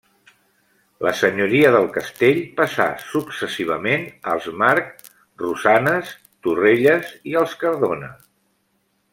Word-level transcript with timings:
La 1.07 1.11
senyoria 1.17 1.69
del 1.75 1.85
castell 1.97 2.39
passar 2.61 2.87
successivament 3.11 4.07
als 4.33 4.49
Marc, 4.63 4.91
Rosanes, 5.45 6.15
Torrelles 6.49 7.17
i 7.35 7.41
als 7.45 7.57
Cardona. 7.67 8.15